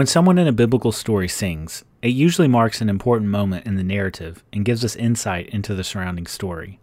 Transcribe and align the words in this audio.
When 0.00 0.06
someone 0.06 0.38
in 0.38 0.46
a 0.46 0.52
biblical 0.52 0.92
story 0.92 1.28
sings, 1.28 1.84
it 2.00 2.14
usually 2.14 2.48
marks 2.48 2.80
an 2.80 2.88
important 2.88 3.30
moment 3.30 3.66
in 3.66 3.76
the 3.76 3.82
narrative 3.82 4.42
and 4.50 4.64
gives 4.64 4.82
us 4.82 4.96
insight 4.96 5.48
into 5.48 5.74
the 5.74 5.84
surrounding 5.84 6.26
story. 6.26 6.80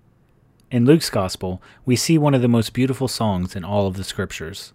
In 0.69 0.85
Luke's 0.85 1.09
Gospel, 1.09 1.59
we 1.83 1.95
see 1.95 2.19
one 2.19 2.35
of 2.35 2.43
the 2.43 2.47
most 2.47 2.73
beautiful 2.73 3.07
songs 3.07 3.55
in 3.55 3.63
all 3.63 3.87
of 3.87 3.97
the 3.97 4.03
Scriptures. 4.03 4.71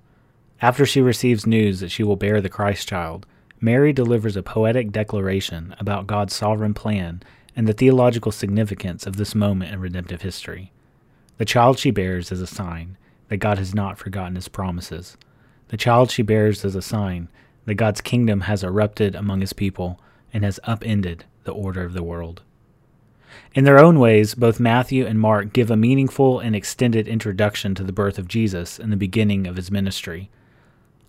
After 0.60 0.84
she 0.84 1.00
receives 1.00 1.46
news 1.46 1.78
that 1.78 1.90
she 1.90 2.02
will 2.02 2.16
bear 2.16 2.40
the 2.40 2.48
Christ 2.48 2.88
child, 2.88 3.26
Mary 3.60 3.92
delivers 3.92 4.36
a 4.36 4.42
poetic 4.42 4.90
declaration 4.90 5.76
about 5.78 6.08
God's 6.08 6.34
sovereign 6.34 6.74
plan 6.74 7.22
and 7.54 7.68
the 7.68 7.72
theological 7.72 8.32
significance 8.32 9.06
of 9.06 9.16
this 9.16 9.34
moment 9.34 9.72
in 9.72 9.80
redemptive 9.80 10.22
history. 10.22 10.72
The 11.38 11.44
child 11.44 11.78
she 11.78 11.90
bears 11.90 12.32
is 12.32 12.40
a 12.40 12.46
sign 12.46 12.96
that 13.28 13.38
God 13.38 13.58
has 13.58 13.74
not 13.74 13.98
forgotten 13.98 14.36
his 14.36 14.48
promises. 14.48 15.16
The 15.68 15.76
child 15.76 16.10
she 16.10 16.22
bears 16.22 16.64
is 16.64 16.74
a 16.74 16.82
sign 16.82 17.28
that 17.64 17.74
God's 17.74 18.00
kingdom 18.00 18.42
has 18.42 18.62
erupted 18.62 19.14
among 19.14 19.40
his 19.40 19.52
people 19.52 20.00
and 20.32 20.44
has 20.44 20.60
upended 20.64 21.24
the 21.44 21.52
order 21.52 21.84
of 21.84 21.92
the 21.92 22.02
world. 22.02 22.42
In 23.54 23.64
their 23.64 23.78
own 23.78 23.98
ways, 23.98 24.34
both 24.34 24.60
Matthew 24.60 25.06
and 25.06 25.18
Mark 25.18 25.52
give 25.52 25.70
a 25.70 25.76
meaningful 25.76 26.40
and 26.40 26.54
extended 26.54 27.08
introduction 27.08 27.74
to 27.74 27.84
the 27.84 27.92
birth 27.92 28.18
of 28.18 28.28
Jesus 28.28 28.78
and 28.78 28.92
the 28.92 28.96
beginning 28.96 29.46
of 29.46 29.56
his 29.56 29.70
ministry. 29.70 30.30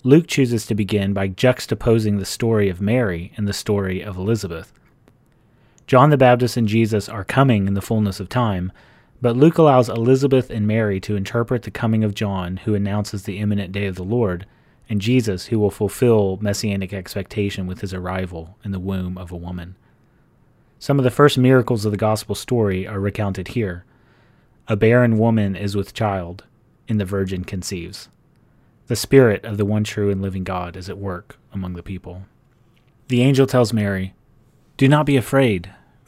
Luke 0.04 0.28
chooses 0.28 0.66
to 0.66 0.76
begin 0.76 1.14
by 1.14 1.30
juxtaposing 1.30 2.20
the 2.20 2.26
story 2.26 2.70
of 2.70 2.82
Mary 2.82 3.32
and 3.38 3.48
the 3.48 3.54
story 3.54 4.02
of 4.02 4.18
Elizabeth. 4.18 4.74
John 5.86 6.10
the 6.10 6.18
Baptist 6.18 6.58
and 6.58 6.68
Jesus 6.68 7.10
are 7.10 7.24
coming 7.24 7.68
in 7.68 7.74
the 7.74 7.82
fullness 7.82 8.20
of 8.20 8.30
time, 8.30 8.72
but 9.22 9.38
Luke 9.38 9.58
allows 9.58 9.90
Elizabeth 9.90 10.50
and 10.50 10.68
Mary 10.68 11.00
to 11.02 11.16
interpret 11.16 11.64
the 11.64 11.72
coming 11.72 12.04
of 12.04 12.14
John, 12.14 12.58
who 12.58 12.76
announces 12.76 13.24
the 13.24 13.40
imminent 13.40 13.72
day 13.72 13.86
of 13.86 13.96
the 13.96 14.04
Lord, 14.04 14.46
and 14.90 15.00
Jesus, 15.00 15.46
who 15.46 15.60
will 15.60 15.72
fulfill 15.72 16.38
messianic 16.42 16.94
expectation 16.94 17.66
with 17.66 17.82
his 17.82 17.94
arrival 17.94 18.58
in 18.64 18.72
the 18.72 18.80
womb 18.80 19.18
of 19.18 19.32
a 19.32 19.38
woman. 19.38 19.76
Some 20.80 21.00
of 21.00 21.04
the 21.04 21.12
first 21.12 21.38
miracles 21.38 21.86
of 21.86 21.92
the 21.92 21.98
gospel 21.98 22.36
story 22.36 22.86
are 22.86 23.00
recounted 23.00 23.50
here. 23.50 23.86
A 24.68 24.76
barren 24.76 25.18
woman 25.18 25.56
is 25.56 25.76
with 25.76 25.94
child, 25.94 26.44
and 26.90 27.00
the 27.00 27.06
virgin 27.06 27.46
conceives. 27.46 28.10
The 28.88 28.98
Spirit 28.98 29.46
of 29.46 29.56
the 29.58 29.64
one 29.66 29.86
true 29.86 30.10
and 30.10 30.22
living 30.22 30.44
God 30.44 30.76
is 30.76 30.90
at 30.90 30.98
work 30.98 31.38
among 31.54 31.76
the 31.76 31.84
people. 31.84 32.24
The 33.08 33.22
angel 33.22 33.48
tells 33.48 33.72
Mary, 33.72 34.14
Do 34.76 34.90
not 34.90 35.06
be 35.06 35.16
afraid, 35.16 35.74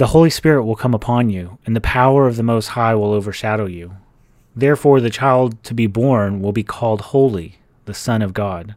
The 0.00 0.06
Holy 0.16 0.30
Spirit 0.30 0.64
will 0.64 0.76
come 0.76 0.94
upon 0.94 1.28
you, 1.28 1.58
and 1.66 1.76
the 1.76 1.80
power 1.82 2.26
of 2.26 2.36
the 2.36 2.42
Most 2.42 2.68
High 2.68 2.94
will 2.94 3.12
overshadow 3.12 3.66
you. 3.66 3.96
Therefore 4.56 4.98
the 4.98 5.10
child 5.10 5.62
to 5.64 5.74
be 5.74 5.86
born 5.86 6.40
will 6.40 6.52
be 6.52 6.62
called 6.62 7.02
Holy, 7.02 7.58
the 7.84 7.92
Son 7.92 8.22
of 8.22 8.32
God. 8.32 8.74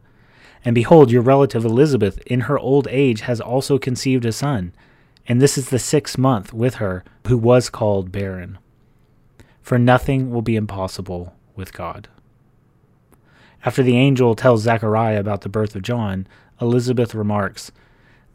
And 0.66 0.74
behold, 0.74 1.10
your 1.10 1.22
relative 1.22 1.64
Elizabeth, 1.64 2.18
in 2.26 2.40
her 2.40 2.58
old 2.58 2.86
age, 2.90 3.22
has 3.22 3.40
also 3.40 3.78
conceived 3.78 4.26
a 4.26 4.32
son, 4.32 4.74
and 5.26 5.40
this 5.40 5.56
is 5.56 5.70
the 5.70 5.78
sixth 5.78 6.18
month 6.18 6.52
with 6.52 6.74
her, 6.74 7.02
who 7.26 7.38
was 7.38 7.70
called 7.70 8.12
barren. 8.12 8.58
For 9.62 9.78
nothing 9.78 10.30
will 10.30 10.42
be 10.42 10.56
impossible 10.56 11.34
with 11.56 11.72
God. 11.72 12.06
After 13.64 13.82
the 13.82 13.96
angel 13.96 14.34
tells 14.34 14.64
Zechariah 14.64 15.20
about 15.20 15.40
the 15.40 15.48
birth 15.48 15.74
of 15.74 15.80
John, 15.80 16.26
Elizabeth 16.60 17.14
remarks, 17.14 17.72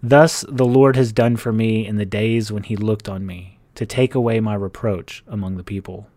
Thus 0.01 0.45
the 0.47 0.65
Lord 0.65 0.95
has 0.95 1.11
done 1.11 1.35
for 1.35 1.51
me 1.51 1.85
in 1.85 1.97
the 1.97 2.05
days 2.05 2.51
when 2.51 2.63
he 2.63 2.77
looked 2.77 3.09
on 3.09 3.25
me, 3.25 3.59
to 3.75 3.85
take 3.85 4.15
away 4.15 4.39
my 4.39 4.55
reproach 4.55 5.23
among 5.27 5.57
the 5.57 5.63
people. 5.63 6.07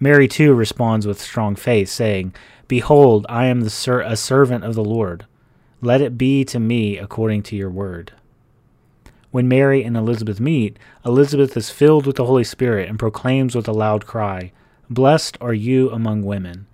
Mary 0.00 0.26
too 0.26 0.52
responds 0.52 1.06
with 1.06 1.20
strong 1.20 1.54
faith, 1.54 1.88
saying, 1.88 2.34
Behold, 2.68 3.24
I 3.28 3.46
am 3.46 3.68
ser- 3.68 4.00
a 4.00 4.16
servant 4.16 4.64
of 4.64 4.74
the 4.74 4.84
Lord. 4.84 5.26
Let 5.80 6.00
it 6.00 6.18
be 6.18 6.44
to 6.46 6.58
me 6.58 6.98
according 6.98 7.44
to 7.44 7.56
your 7.56 7.70
word. 7.70 8.12
When 9.30 9.48
Mary 9.48 9.84
and 9.84 9.96
Elizabeth 9.96 10.40
meet, 10.40 10.76
Elizabeth 11.04 11.56
is 11.56 11.70
filled 11.70 12.06
with 12.06 12.16
the 12.16 12.24
Holy 12.24 12.44
Spirit 12.44 12.88
and 12.88 12.98
proclaims 12.98 13.54
with 13.54 13.68
a 13.68 13.72
loud 13.72 14.06
cry, 14.06 14.50
Blessed 14.90 15.38
are 15.40 15.54
you 15.54 15.90
among 15.90 16.24
women, 16.24 16.66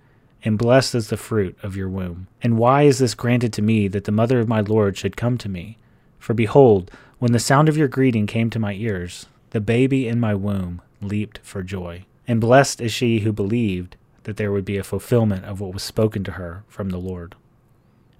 and 0.43 0.57
blessed 0.57 0.95
is 0.95 1.09
the 1.09 1.17
fruit 1.17 1.57
of 1.61 1.75
your 1.75 1.89
womb. 1.89 2.27
And 2.41 2.57
why 2.57 2.83
is 2.83 2.99
this 2.99 3.13
granted 3.13 3.53
to 3.53 3.61
me 3.61 3.87
that 3.89 4.05
the 4.05 4.11
mother 4.11 4.39
of 4.39 4.47
my 4.47 4.61
Lord 4.61 4.97
should 4.97 5.15
come 5.15 5.37
to 5.37 5.49
me? 5.49 5.77
For 6.23 6.33
behold, 6.33 6.89
when 7.19 7.33
the 7.33 7.37
sound 7.37 7.67
of 7.67 7.75
your 7.75 7.89
greeting 7.89 8.27
came 8.27 8.49
to 8.51 8.57
my 8.57 8.75
ears, 8.75 9.25
the 9.49 9.59
baby 9.59 10.07
in 10.07 10.21
my 10.21 10.33
womb 10.33 10.81
leaped 11.01 11.39
for 11.43 11.63
joy. 11.63 12.05
And 12.25 12.39
blessed 12.39 12.79
is 12.79 12.93
she 12.93 13.19
who 13.19 13.33
believed 13.33 13.97
that 14.23 14.37
there 14.37 14.49
would 14.49 14.63
be 14.63 14.77
a 14.77 14.85
fulfillment 14.85 15.43
of 15.43 15.59
what 15.59 15.73
was 15.73 15.83
spoken 15.83 16.23
to 16.23 16.31
her 16.31 16.63
from 16.69 16.91
the 16.91 16.97
Lord. 16.97 17.35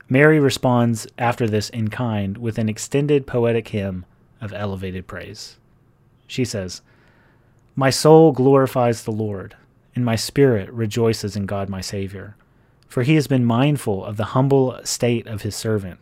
Mary 0.09 0.37
responds 0.37 1.07
after 1.17 1.47
this 1.47 1.69
in 1.69 1.87
kind 1.87 2.37
with 2.37 2.57
an 2.57 2.67
extended 2.67 3.25
poetic 3.25 3.69
hymn 3.69 4.03
of 4.41 4.51
elevated 4.51 5.07
praise. 5.07 5.55
She 6.27 6.43
says, 6.43 6.81
My 7.73 7.89
soul 7.89 8.33
glorifies 8.33 9.03
the 9.03 9.11
Lord, 9.11 9.55
and 9.95 10.03
my 10.03 10.17
spirit 10.17 10.69
rejoices 10.73 11.37
in 11.37 11.45
God 11.45 11.69
my 11.69 11.79
Savior, 11.79 12.35
for 12.89 13.03
he 13.03 13.15
has 13.15 13.27
been 13.27 13.45
mindful 13.45 14.03
of 14.03 14.17
the 14.17 14.35
humble 14.35 14.77
state 14.83 15.25
of 15.25 15.43
his 15.43 15.55
servant. 15.55 16.01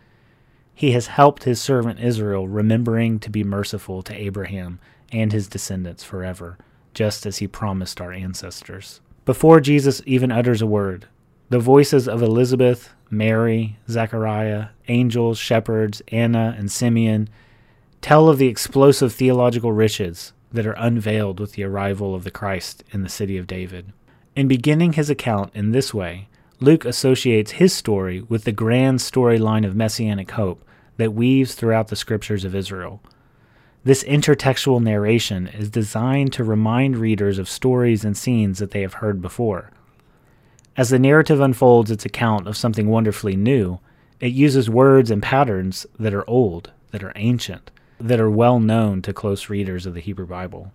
He 0.81 0.93
has 0.93 1.05
helped 1.05 1.43
his 1.43 1.61
servant 1.61 1.99
Israel, 1.99 2.47
remembering 2.47 3.19
to 3.19 3.29
be 3.29 3.43
merciful 3.43 4.01
to 4.01 4.19
Abraham 4.19 4.79
and 5.11 5.31
his 5.31 5.47
descendants 5.47 6.03
forever, 6.03 6.57
just 6.95 7.27
as 7.27 7.37
he 7.37 7.45
promised 7.45 8.01
our 8.01 8.11
ancestors. 8.11 8.99
Before 9.23 9.59
Jesus 9.59 10.01
even 10.07 10.31
utters 10.31 10.59
a 10.59 10.65
word, 10.65 11.05
the 11.49 11.59
voices 11.59 12.07
of 12.07 12.23
Elizabeth, 12.23 12.89
Mary, 13.11 13.77
Zechariah, 13.87 14.69
angels, 14.87 15.37
shepherds, 15.37 16.01
Anna, 16.07 16.55
and 16.57 16.71
Simeon 16.71 17.29
tell 18.01 18.27
of 18.27 18.39
the 18.39 18.47
explosive 18.47 19.13
theological 19.13 19.73
riches 19.73 20.33
that 20.51 20.65
are 20.65 20.73
unveiled 20.79 21.39
with 21.39 21.51
the 21.51 21.63
arrival 21.63 22.15
of 22.15 22.23
the 22.23 22.31
Christ 22.31 22.83
in 22.89 23.03
the 23.03 23.07
city 23.07 23.37
of 23.37 23.45
David. 23.45 23.93
In 24.35 24.47
beginning 24.47 24.93
his 24.93 25.11
account 25.11 25.51
in 25.53 25.73
this 25.73 25.93
way, 25.93 26.27
Luke 26.59 26.85
associates 26.85 27.51
his 27.51 27.71
story 27.71 28.21
with 28.21 28.45
the 28.45 28.51
grand 28.51 28.97
storyline 28.97 29.63
of 29.63 29.75
messianic 29.75 30.31
hope 30.31 30.65
that 31.01 31.13
weaves 31.13 31.55
throughout 31.55 31.87
the 31.87 31.95
scriptures 31.95 32.45
of 32.45 32.53
Israel. 32.53 33.01
This 33.83 34.03
intertextual 34.03 34.83
narration 34.83 35.47
is 35.47 35.71
designed 35.71 36.31
to 36.33 36.43
remind 36.43 36.95
readers 36.95 37.39
of 37.39 37.49
stories 37.49 38.05
and 38.05 38.15
scenes 38.15 38.59
that 38.59 38.69
they 38.69 38.81
have 38.81 38.93
heard 38.93 39.19
before. 39.19 39.71
As 40.77 40.91
the 40.91 40.99
narrative 40.99 41.39
unfolds 41.39 41.89
its 41.89 42.05
account 42.05 42.47
of 42.47 42.55
something 42.55 42.87
wonderfully 42.87 43.35
new, 43.35 43.79
it 44.19 44.31
uses 44.31 44.69
words 44.69 45.09
and 45.09 45.23
patterns 45.23 45.87
that 45.97 46.13
are 46.13 46.29
old, 46.29 46.69
that 46.91 47.03
are 47.03 47.13
ancient, 47.15 47.71
that 47.99 48.19
are 48.19 48.29
well 48.29 48.59
known 48.59 49.01
to 49.01 49.11
close 49.11 49.49
readers 49.49 49.87
of 49.87 49.95
the 49.95 50.01
Hebrew 50.01 50.27
Bible. 50.27 50.71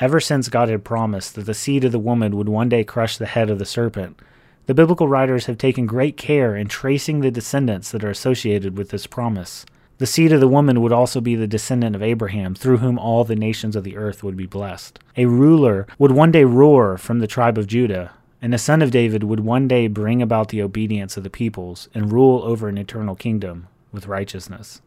Ever 0.00 0.18
since 0.18 0.48
God 0.48 0.68
had 0.68 0.82
promised 0.82 1.36
that 1.36 1.46
the 1.46 1.54
seed 1.54 1.84
of 1.84 1.92
the 1.92 2.00
woman 2.00 2.36
would 2.36 2.48
one 2.48 2.68
day 2.68 2.82
crush 2.82 3.16
the 3.16 3.26
head 3.26 3.48
of 3.48 3.60
the 3.60 3.64
serpent, 3.64 4.18
the 4.66 4.74
biblical 4.74 5.08
writers 5.08 5.46
have 5.46 5.58
taken 5.58 5.86
great 5.86 6.16
care 6.16 6.56
in 6.56 6.68
tracing 6.68 7.20
the 7.20 7.30
descendants 7.30 7.90
that 7.90 8.04
are 8.04 8.10
associated 8.10 8.76
with 8.76 8.90
this 8.90 9.06
promise. 9.06 9.66
The 9.98 10.06
seed 10.06 10.32
of 10.32 10.40
the 10.40 10.48
woman 10.48 10.80
would 10.80 10.92
also 10.92 11.20
be 11.20 11.34
the 11.34 11.46
descendant 11.46 11.94
of 11.94 12.02
Abraham, 12.02 12.54
through 12.54 12.78
whom 12.78 12.98
all 12.98 13.24
the 13.24 13.36
nations 13.36 13.76
of 13.76 13.84
the 13.84 13.96
earth 13.96 14.22
would 14.22 14.36
be 14.36 14.46
blessed. 14.46 14.98
A 15.16 15.26
ruler 15.26 15.86
would 15.98 16.12
one 16.12 16.30
day 16.30 16.44
roar 16.44 16.96
from 16.96 17.18
the 17.18 17.26
tribe 17.26 17.58
of 17.58 17.66
Judah, 17.66 18.12
and 18.40 18.54
a 18.54 18.58
son 18.58 18.80
of 18.80 18.90
David 18.90 19.24
would 19.24 19.40
one 19.40 19.68
day 19.68 19.88
bring 19.88 20.22
about 20.22 20.48
the 20.48 20.62
obedience 20.62 21.16
of 21.16 21.22
the 21.22 21.30
peoples 21.30 21.88
and 21.92 22.12
rule 22.12 22.42
over 22.44 22.68
an 22.68 22.78
eternal 22.78 23.14
kingdom 23.14 23.68
with 23.92 24.06
righteousness. 24.06 24.80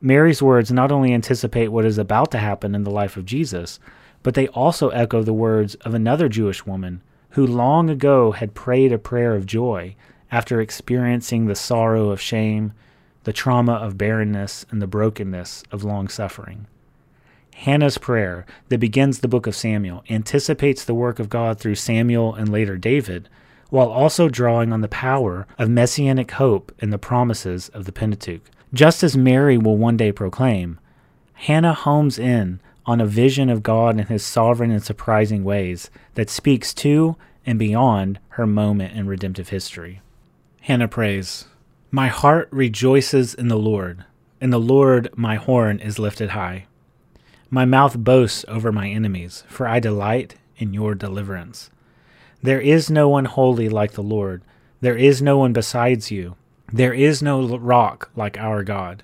Mary's 0.00 0.42
words 0.42 0.72
not 0.72 0.90
only 0.90 1.12
anticipate 1.14 1.68
what 1.68 1.84
is 1.84 1.98
about 1.98 2.30
to 2.32 2.38
happen 2.38 2.74
in 2.74 2.84
the 2.84 2.90
life 2.90 3.16
of 3.16 3.24
Jesus, 3.24 3.78
but 4.22 4.34
they 4.34 4.48
also 4.48 4.88
echo 4.88 5.22
the 5.22 5.32
words 5.32 5.76
of 5.76 5.94
another 5.94 6.28
Jewish 6.28 6.66
woman 6.66 7.00
who 7.34 7.46
long 7.46 7.90
ago 7.90 8.32
had 8.32 8.54
prayed 8.54 8.92
a 8.92 8.98
prayer 8.98 9.34
of 9.34 9.44
joy 9.44 9.94
after 10.30 10.60
experiencing 10.60 11.46
the 11.46 11.54
sorrow 11.54 12.10
of 12.10 12.20
shame, 12.20 12.72
the 13.24 13.32
trauma 13.32 13.72
of 13.72 13.98
barrenness, 13.98 14.64
and 14.70 14.80
the 14.80 14.86
brokenness 14.86 15.64
of 15.72 15.82
long 15.82 16.08
suffering. 16.08 16.66
Hannah's 17.54 17.98
prayer 17.98 18.46
that 18.68 18.78
begins 18.78 19.18
the 19.18 19.28
book 19.28 19.46
of 19.46 19.56
Samuel 19.56 20.04
anticipates 20.08 20.84
the 20.84 20.94
work 20.94 21.18
of 21.18 21.28
God 21.28 21.58
through 21.58 21.76
Samuel 21.76 22.34
and 22.34 22.48
later 22.48 22.76
David, 22.76 23.28
while 23.68 23.88
also 23.88 24.28
drawing 24.28 24.72
on 24.72 24.80
the 24.80 24.88
power 24.88 25.46
of 25.58 25.68
messianic 25.68 26.32
hope 26.32 26.72
and 26.80 26.92
the 26.92 26.98
promises 26.98 27.68
of 27.70 27.84
the 27.84 27.92
Pentateuch. 27.92 28.48
Just 28.72 29.02
as 29.02 29.16
Mary 29.16 29.58
will 29.58 29.76
one 29.76 29.96
day 29.96 30.12
proclaim, 30.12 30.78
Hannah 31.34 31.74
homes 31.74 32.16
in 32.18 32.60
on 32.86 33.00
a 33.00 33.06
vision 33.06 33.48
of 33.50 33.62
God 33.62 33.98
in 33.98 34.06
his 34.06 34.24
sovereign 34.24 34.70
and 34.70 34.82
surprising 34.82 35.44
ways 35.44 35.90
that 36.14 36.30
speaks 36.30 36.74
to 36.74 37.16
and 37.46 37.58
beyond 37.58 38.18
her 38.30 38.46
moment 38.46 38.96
in 38.96 39.06
redemptive 39.06 39.48
history. 39.50 40.00
Hannah 40.62 40.88
prays, 40.88 41.46
My 41.90 42.08
heart 42.08 42.48
rejoices 42.50 43.34
in 43.34 43.48
the 43.48 43.58
Lord, 43.58 44.04
in 44.40 44.50
the 44.50 44.60
Lord 44.60 45.08
my 45.16 45.36
horn 45.36 45.80
is 45.80 45.98
lifted 45.98 46.30
high. 46.30 46.66
My 47.50 47.64
mouth 47.64 47.96
boasts 47.96 48.44
over 48.48 48.72
my 48.72 48.88
enemies, 48.88 49.44
for 49.48 49.66
I 49.66 49.80
delight 49.80 50.34
in 50.58 50.74
your 50.74 50.94
deliverance. 50.94 51.70
There 52.42 52.60
is 52.60 52.90
no 52.90 53.08
one 53.08 53.24
holy 53.24 53.68
like 53.68 53.92
the 53.92 54.02
Lord. 54.02 54.42
There 54.80 54.96
is 54.96 55.22
no 55.22 55.38
one 55.38 55.52
besides 55.52 56.10
you. 56.10 56.36
There 56.72 56.92
is 56.92 57.22
no 57.22 57.56
rock 57.56 58.10
like 58.16 58.38
our 58.38 58.62
God. 58.62 59.02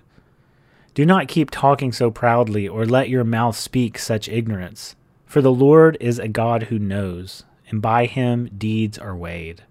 Do 0.95 1.07
not 1.07 1.29
keep 1.29 1.51
talking 1.51 1.93
so 1.93 2.11
proudly, 2.11 2.67
or 2.67 2.85
let 2.85 3.09
your 3.09 3.25
mouth 3.25 3.57
speak 3.57 3.99
such 3.99 4.29
ignorance. 4.29 4.97
For 5.25 5.41
the 5.41 5.53
Lord 5.53 5.97
is 6.01 6.19
a 6.19 6.27
God 6.27 6.65
who 6.65 6.79
knows, 6.79 7.45
and 7.69 7.81
by 7.81 8.07
him 8.07 8.51
deeds 8.59 8.99
are 8.99 9.17
weighed. 9.17 9.63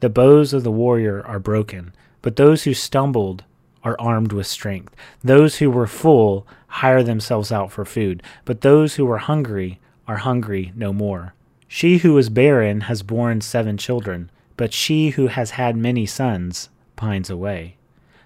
The 0.00 0.08
bows 0.08 0.52
of 0.52 0.62
the 0.62 0.70
warrior 0.70 1.24
are 1.26 1.40
broken, 1.40 1.92
but 2.22 2.36
those 2.36 2.62
who 2.62 2.74
stumbled 2.74 3.42
are 3.82 3.96
armed 3.98 4.32
with 4.32 4.46
strength. 4.46 4.94
Those 5.22 5.56
who 5.56 5.70
were 5.70 5.86
full 5.86 6.46
hire 6.68 7.02
themselves 7.02 7.50
out 7.50 7.72
for 7.72 7.84
food, 7.84 8.22
but 8.44 8.60
those 8.60 8.94
who 8.94 9.04
were 9.04 9.18
hungry 9.18 9.80
are 10.06 10.18
hungry 10.18 10.72
no 10.76 10.92
more. 10.92 11.34
She 11.66 11.98
who 11.98 12.16
is 12.18 12.28
barren 12.28 12.82
has 12.82 13.02
borne 13.02 13.40
seven 13.40 13.76
children, 13.76 14.30
but 14.56 14.72
she 14.72 15.10
who 15.10 15.26
has 15.26 15.50
had 15.50 15.76
many 15.76 16.06
sons 16.06 16.68
pines 16.94 17.28
away. 17.28 17.76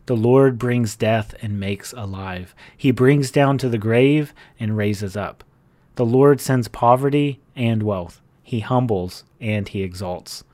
The 0.08 0.16
Lord 0.16 0.56
brings 0.56 0.96
death 0.96 1.34
and 1.42 1.60
makes 1.60 1.92
alive. 1.92 2.54
He 2.74 2.92
brings 2.92 3.30
down 3.30 3.58
to 3.58 3.68
the 3.68 3.76
grave 3.76 4.32
and 4.58 4.74
raises 4.74 5.18
up. 5.18 5.44
The 5.96 6.06
Lord 6.06 6.40
sends 6.40 6.66
poverty 6.66 7.40
and 7.54 7.82
wealth. 7.82 8.22
He 8.42 8.60
humbles 8.60 9.24
and 9.38 9.68
he 9.68 9.82
exalts. 9.82 10.44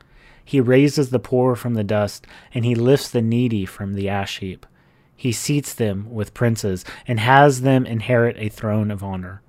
He 0.45 0.61
raises 0.61 1.11
the 1.11 1.21
poor 1.21 1.55
from 1.55 1.75
the 1.75 1.85
dust, 1.85 2.27
and 2.53 2.65
he 2.65 2.75
lifts 2.75 3.09
the 3.09 3.23
needy 3.23 3.65
from 3.65 3.95
the 3.95 4.09
ash 4.09 4.41
heap. 4.41 4.67
He 5.15 5.31
seats 5.31 5.73
them 5.73 6.12
with 6.12 6.35
princes, 6.35 6.85
and 7.06 7.21
has 7.21 7.61
them 7.61 7.87
inherit 7.87 8.35
a 8.37 8.49
throne 8.49 8.91
of 8.91 9.05
honor. 9.05 9.41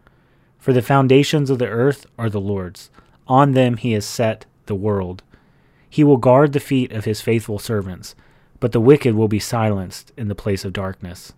For 0.60 0.72
the 0.72 0.84
foundations 0.84 1.50
of 1.50 1.57
the 1.57 1.68
earth 1.68 2.06
are 2.16 2.30
the 2.30 2.40
Lord's. 2.40 2.92
On 3.28 3.54
them 3.54 3.78
he 3.78 3.94
has 3.94 4.06
set 4.06 4.46
the 4.68 4.75
world. 4.75 5.24
He 5.90 6.04
will 6.04 6.18
guard 6.18 6.54
the 6.54 6.60
feet 6.60 6.92
of 6.92 7.06
his 7.06 7.22
faithful 7.22 7.57
servants, 7.57 8.13
but 8.66 8.72
the 8.72 8.82
wicked 8.82 9.14
will 9.14 9.28
be 9.28 9.38
silenced 9.38 10.12
in 10.18 10.28
the 10.28 10.34
place 10.34 10.66
of 10.66 10.74
darkness. 10.74 11.34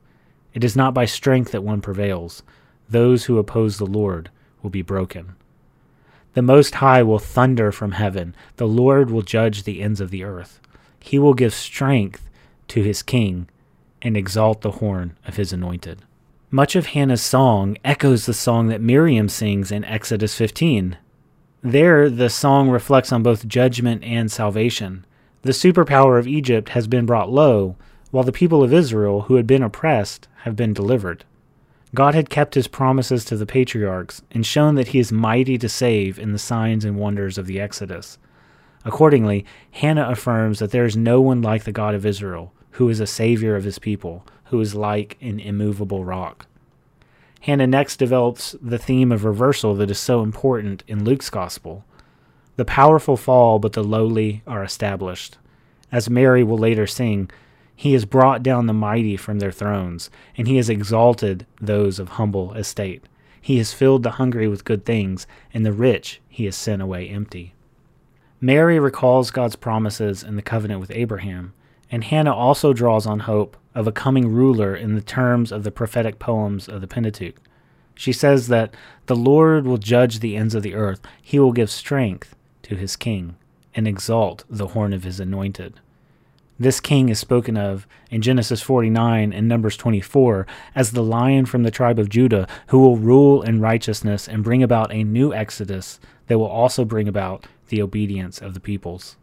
It 0.53 0.63
is 0.63 0.77
not 0.77 0.93
by 0.93 1.03
strength 1.03 1.51
that 1.51 1.61
one 1.61 1.81
prevails. 1.81 2.41
Those 2.87 3.25
who 3.25 3.37
oppose 3.37 3.77
the 3.77 3.85
Lord 3.85 4.29
will 4.61 4.69
be 4.69 4.81
broken. 4.81 5.35
The 6.35 6.41
Most 6.41 6.75
High 6.75 7.03
will 7.03 7.19
thunder 7.19 7.73
from 7.73 7.91
heaven. 7.91 8.33
The 8.55 8.65
Lord 8.65 9.11
will 9.11 9.23
judge 9.23 9.63
the 9.63 9.81
ends 9.81 9.99
of 9.99 10.09
the 10.09 10.23
earth. 10.23 10.61
He 11.01 11.19
will 11.19 11.33
give 11.33 11.53
strength 11.53 12.29
to 12.69 12.81
his 12.81 13.03
king 13.03 13.49
and 14.01 14.15
exalt 14.15 14.61
the 14.61 14.79
horn 14.79 15.17
of 15.27 15.35
his 15.35 15.51
anointed. 15.51 16.03
Much 16.49 16.77
of 16.77 16.85
Hannah's 16.85 17.21
song 17.21 17.75
echoes 17.83 18.25
the 18.25 18.33
song 18.33 18.67
that 18.67 18.79
Miriam 18.79 19.27
sings 19.27 19.69
in 19.69 19.83
Exodus 19.83 20.33
15. 20.35 20.95
There, 21.61 22.09
the 22.09 22.29
song 22.29 22.69
reflects 22.69 23.11
on 23.11 23.21
both 23.21 23.49
judgment 23.49 24.01
and 24.05 24.31
salvation. 24.31 25.05
The 25.43 25.51
superpower 25.51 26.17
of 26.19 26.27
Egypt 26.27 26.69
has 26.69 26.87
been 26.87 27.05
brought 27.05 27.31
low, 27.31 27.75
while 28.11 28.23
the 28.23 28.31
people 28.31 28.63
of 28.63 28.73
Israel, 28.73 29.21
who 29.21 29.35
had 29.35 29.47
been 29.47 29.63
oppressed, 29.63 30.27
have 30.43 30.55
been 30.55 30.73
delivered. 30.73 31.23
God 31.95 32.15
had 32.15 32.29
kept 32.29 32.55
his 32.55 32.67
promises 32.67 33.23
to 33.25 33.37
the 33.37 33.45
patriarchs 33.45 34.21
and 34.31 34.45
shown 34.45 34.75
that 34.75 34.89
he 34.89 34.99
is 34.99 35.11
mighty 35.11 35.57
to 35.57 35.69
save 35.69 36.19
in 36.19 36.31
the 36.31 36.39
signs 36.39 36.83
and 36.83 36.97
wonders 36.97 37.37
of 37.37 37.45
the 37.45 37.59
Exodus. 37.59 38.17
Accordingly, 38.83 39.45
Hannah 39.71 40.09
affirms 40.09 40.59
that 40.59 40.71
there 40.71 40.85
is 40.85 40.97
no 40.97 41.21
one 41.21 41.41
like 41.41 41.63
the 41.63 41.71
God 41.71 41.95
of 41.95 42.05
Israel, 42.05 42.53
who 42.71 42.89
is 42.89 42.99
a 42.99 43.07
savior 43.07 43.55
of 43.55 43.63
his 43.63 43.79
people, 43.79 44.25
who 44.45 44.59
is 44.59 44.75
like 44.75 45.17
an 45.21 45.39
immovable 45.39 46.03
rock. 46.03 46.47
Hannah 47.41 47.67
next 47.67 47.97
develops 47.97 48.55
the 48.61 48.77
theme 48.77 49.11
of 49.11 49.23
reversal 49.23 49.75
that 49.75 49.91
is 49.91 49.99
so 49.99 50.21
important 50.23 50.83
in 50.87 51.03
Luke's 51.03 51.29
gospel. 51.29 51.85
The 52.57 52.65
powerful 52.65 53.17
fall, 53.17 53.59
but 53.59 53.73
the 53.73 53.83
lowly 53.83 54.41
are 54.47 54.63
established. 54.63 55.37
As 55.91 56.09
Mary 56.09 56.43
will 56.43 56.57
later 56.57 56.87
sing, 56.87 57.29
He 57.75 57.93
has 57.93 58.03
brought 58.03 58.41
down 58.41 58.65
the 58.65 58.73
mighty 58.73 59.15
from 59.15 59.37
their 59.37 59.51
thrones, 59.51 60.09
and 60.35 60.47
He 60.47 60.57
has 60.57 60.67
exalted 60.67 61.45
those 61.61 61.99
of 61.99 62.09
humble 62.09 62.55
estate. 62.55 63.05
He 63.39 63.59
has 63.59 63.73
filled 63.73 64.01
the 64.01 64.17
hungry 64.17 64.47
with 64.47 64.65
good 64.65 64.85
things, 64.85 65.27
and 65.53 65.63
the 65.63 65.71
rich 65.71 66.19
He 66.27 66.45
has 66.45 66.55
sent 66.55 66.81
away 66.81 67.07
empty. 67.07 67.53
Mary 68.41 68.79
recalls 68.79 69.29
God's 69.29 69.55
promises 69.55 70.23
in 70.23 70.35
the 70.35 70.41
covenant 70.41 70.81
with 70.81 70.89
Abraham, 70.89 71.53
and 71.91 72.05
Hannah 72.05 72.33
also 72.33 72.73
draws 72.73 73.05
on 73.05 73.19
hope 73.19 73.55
of 73.75 73.85
a 73.85 73.91
coming 73.91 74.29
ruler 74.29 74.75
in 74.75 74.95
the 74.95 75.01
terms 75.01 75.51
of 75.51 75.63
the 75.63 75.71
prophetic 75.71 76.17
poems 76.17 76.67
of 76.67 76.81
the 76.81 76.87
Pentateuch. 76.87 77.35
She 77.93 78.11
says 78.11 78.47
that 78.47 78.73
the 79.05 79.15
Lord 79.15 79.67
will 79.67 79.77
judge 79.77 80.19
the 80.19 80.35
ends 80.35 80.55
of 80.55 80.63
the 80.63 80.73
earth, 80.73 81.01
he 81.21 81.37
will 81.37 81.51
give 81.51 81.69
strength 81.69 82.33
to 82.67 82.75
his 82.75 82.95
king, 82.95 83.35
and 83.75 83.87
exalt 83.87 84.43
the 84.49 84.67
horn 84.67 84.93
of 84.93 85.03
his 85.03 85.19
anointed. 85.19 85.79
This 86.59 86.79
king 86.79 87.09
is 87.09 87.19
spoken 87.19 87.55
of 87.55 87.85
in 88.09 88.23
Genesis 88.23 88.61
49 88.63 89.31
and 89.31 89.47
Numbers 89.47 89.77
24 89.77 90.47
as 90.73 90.91
the 90.91 91.03
lion 91.03 91.45
from 91.45 91.61
the 91.61 91.69
tribe 91.69 91.99
of 91.99 92.09
Judah 92.09 92.47
who 92.67 92.79
will 92.79 92.97
rule 92.97 93.43
in 93.43 93.61
righteousness 93.61 94.27
and 94.27 94.43
bring 94.43 94.63
about 94.63 94.91
a 94.91 95.03
new 95.03 95.33
exodus 95.33 95.99
that 96.25 96.39
will 96.39 96.47
also 96.47 96.83
bring 96.83 97.07
about 97.07 97.45
the 97.69 97.81
obedience 97.81 98.41
of 98.41 98.55
the 98.55 98.59
peoples. 98.59 99.17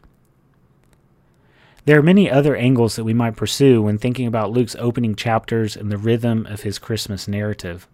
There 1.87 1.99
are 1.99 2.03
many 2.03 2.31
other 2.31 2.55
angles 2.55 2.97
that 2.97 3.05
we 3.05 3.13
might 3.13 3.37
pursue 3.37 3.83
when 3.83 3.99
thinking 3.99 4.27
about 4.27 4.53
Luke's 4.53 4.77
opening 4.79 5.17
chapters 5.17 5.77
and 5.77 5.91
the 5.91 5.99
rhythm 5.99 6.47
of 6.47 6.63
his 6.63 6.79
Christmas 6.79 7.27
narrative. 7.27 7.89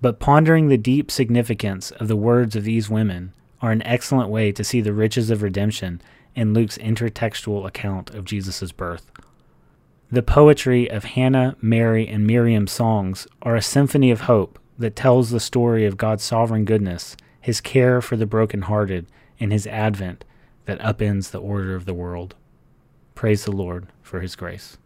But 0.00 0.20
pondering 0.20 0.68
the 0.68 0.78
deep 0.78 1.10
significance 1.10 1.90
of 1.90 2.06
the 2.06 2.16
words 2.16 2.54
of 2.54 2.64
these 2.64 2.88
women 2.88 3.32
are 3.62 3.72
an 3.72 3.82
excellent 3.82 4.28
way 4.30 4.52
to 4.52 4.64
see 4.64 4.80
the 4.80 4.92
riches 4.92 5.30
of 5.30 5.42
redemption 5.42 6.00
in 6.34 6.52
Luke's 6.52 6.78
intertextual 6.78 7.66
account 7.66 8.10
of 8.10 8.24
Jesus' 8.24 8.72
birth. 8.72 9.10
The 10.10 10.22
poetry 10.22 10.88
of 10.88 11.04
Hannah, 11.04 11.56
Mary, 11.60 12.06
and 12.06 12.26
Miriam's 12.26 12.72
songs 12.72 13.26
are 13.42 13.56
a 13.56 13.62
symphony 13.62 14.10
of 14.10 14.22
hope 14.22 14.58
that 14.78 14.94
tells 14.94 15.30
the 15.30 15.40
story 15.40 15.84
of 15.84 15.96
God's 15.96 16.22
sovereign 16.22 16.64
goodness, 16.64 17.16
his 17.40 17.60
care 17.60 18.00
for 18.00 18.16
the 18.16 18.26
brokenhearted, 18.26 19.06
and 19.40 19.52
his 19.52 19.66
advent 19.66 20.24
that 20.66 20.80
upends 20.80 21.30
the 21.30 21.40
order 21.40 21.74
of 21.74 21.86
the 21.86 21.94
world. 21.94 22.34
Praise 23.14 23.44
the 23.44 23.52
Lord 23.52 23.88
for 24.02 24.20
his 24.20 24.36
grace. 24.36 24.76